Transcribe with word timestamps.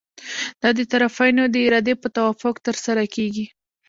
دا 0.61 0.69
د 0.77 0.79
طرفینو 0.91 1.43
د 1.47 1.55
ارادې 1.67 1.93
په 2.01 2.07
توافق 2.15 2.55
ترسره 2.67 3.03
کیږي. 3.15 3.45